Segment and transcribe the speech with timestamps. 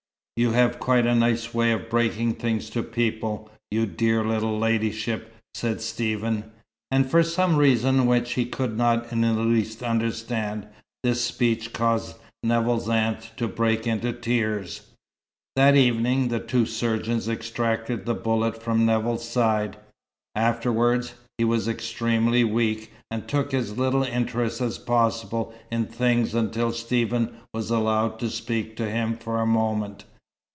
[0.37, 5.35] "You have quite a nice way of breaking things to people, you dear little ladyship,"
[5.53, 6.45] said Stephen.
[6.89, 10.65] And for some reason which he could not in the least understand,
[11.03, 14.87] this speech caused Nevill's aunt to break into tears.
[15.55, 19.77] That evening, the two surgeons extracted the bullet from Nevill's side.
[20.33, 26.71] Afterwards, he was extremely weak, and took as little interest as possible in things, until
[26.71, 30.05] Stephen was allowed to speak to him for a moment.